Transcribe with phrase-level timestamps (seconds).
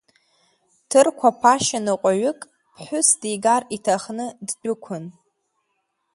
[0.89, 2.39] Ҭырқәа ԥашьа ныҟәаҩык
[2.75, 5.05] ԥҳәыс дигар иҭахны ддәықәын.